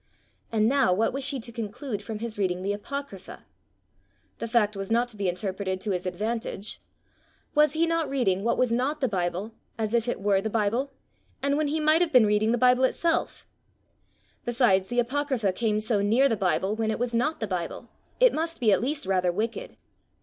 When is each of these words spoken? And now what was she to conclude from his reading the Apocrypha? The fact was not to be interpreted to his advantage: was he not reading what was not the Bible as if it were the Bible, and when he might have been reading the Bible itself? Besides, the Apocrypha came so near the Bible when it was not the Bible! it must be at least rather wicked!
And 0.51 0.67
now 0.67 0.91
what 0.91 1.13
was 1.13 1.23
she 1.23 1.39
to 1.41 1.51
conclude 1.51 2.01
from 2.01 2.17
his 2.17 2.39
reading 2.39 2.63
the 2.63 2.73
Apocrypha? 2.73 3.45
The 4.39 4.47
fact 4.47 4.75
was 4.75 4.89
not 4.89 5.09
to 5.09 5.15
be 5.15 5.29
interpreted 5.29 5.79
to 5.81 5.91
his 5.91 6.07
advantage: 6.07 6.81
was 7.53 7.73
he 7.73 7.85
not 7.85 8.09
reading 8.09 8.43
what 8.43 8.57
was 8.57 8.71
not 8.71 8.99
the 8.99 9.07
Bible 9.07 9.51
as 9.77 9.93
if 9.93 10.07
it 10.07 10.19
were 10.19 10.41
the 10.41 10.49
Bible, 10.49 10.91
and 11.43 11.55
when 11.55 11.67
he 11.67 11.79
might 11.79 12.01
have 12.01 12.11
been 12.11 12.25
reading 12.25 12.51
the 12.51 12.57
Bible 12.57 12.83
itself? 12.85 13.45
Besides, 14.43 14.87
the 14.87 14.97
Apocrypha 14.99 15.53
came 15.53 15.79
so 15.79 16.01
near 16.01 16.27
the 16.27 16.35
Bible 16.35 16.75
when 16.75 16.89
it 16.89 16.97
was 16.97 17.13
not 17.13 17.39
the 17.39 17.45
Bible! 17.45 17.87
it 18.19 18.33
must 18.33 18.59
be 18.59 18.71
at 18.71 18.81
least 18.81 19.05
rather 19.05 19.31
wicked! 19.31 19.77